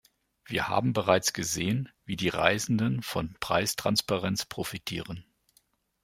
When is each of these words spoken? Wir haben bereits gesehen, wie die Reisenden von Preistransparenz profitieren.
Wir 0.45 0.67
haben 0.67 0.93
bereits 0.93 1.31
gesehen, 1.31 1.87
wie 2.05 2.15
die 2.15 2.29
Reisenden 2.29 3.03
von 3.03 3.35
Preistransparenz 3.39 4.45
profitieren. 4.47 5.23